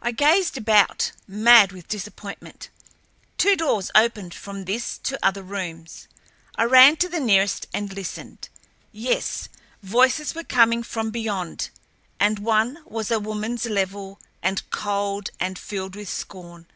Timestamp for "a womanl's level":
13.12-14.18